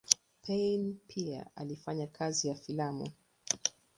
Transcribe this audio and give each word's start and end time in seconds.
Payn 0.41 0.97
pia 1.07 1.45
alifanya 1.55 2.07
kazi 2.07 2.47
ya 2.47 2.55
filamu. 2.55 3.11